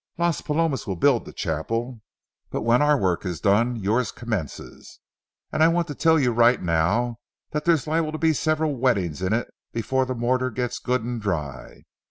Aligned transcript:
Las 0.17 0.41
Palomas 0.41 0.87
will 0.87 0.95
build 0.95 1.25
the 1.25 1.31
chapel, 1.31 2.01
but 2.49 2.63
when 2.63 2.81
our 2.81 2.97
work 2.97 3.23
is 3.23 3.39
done 3.39 3.75
yours 3.75 4.11
commences. 4.11 4.99
And 5.51 5.61
I 5.61 5.67
want 5.67 5.87
to 5.89 5.93
tell 5.93 6.19
you 6.19 6.31
right 6.31 6.59
now, 6.59 7.19
there's 7.51 7.85
liable 7.85 8.11
to 8.11 8.17
be 8.17 8.33
several 8.33 8.75
weddings 8.75 9.21
in 9.21 9.31
it 9.31 9.53
before 9.71 10.07
the 10.07 10.15
mortar 10.15 10.49
gets 10.49 10.79
good 10.79 11.03
and 11.03 11.21
dry. 11.21 11.83